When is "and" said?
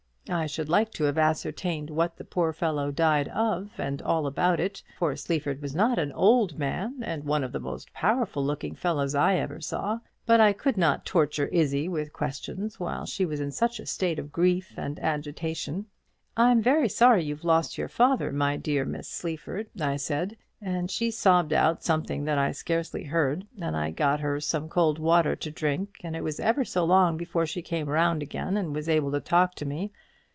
3.77-4.01, 7.01-7.25, 14.77-14.99, 20.61-20.89, 23.59-23.75, 26.05-26.15, 28.55-28.73